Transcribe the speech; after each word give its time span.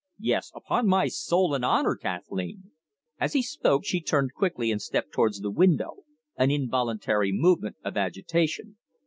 Yes, 0.23 0.51
upon 0.55 0.87
my 0.87 1.09
soul 1.09 1.53
and 1.53 1.63
honour, 1.63 1.95
Kathleen." 1.95 2.71
As 3.19 3.33
he 3.33 3.43
spoke 3.43 3.85
she 3.85 4.01
turned 4.01 4.33
quickly 4.33 4.71
and 4.71 4.81
stepped 4.81 5.11
towards 5.11 5.41
the 5.41 5.51
window, 5.51 5.97
an 6.35 6.49
involuntary 6.49 7.31
movement 7.31 7.75
of 7.85 7.95
agitation. 7.95 8.77